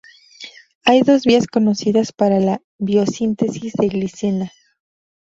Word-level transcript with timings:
Hay 0.83 1.01
dos 1.01 1.25
vías 1.25 1.45
conocidas 1.45 2.11
para 2.11 2.39
la 2.39 2.63
biosíntesis 2.79 3.73
de 3.73 3.87
glicina. 3.87 4.51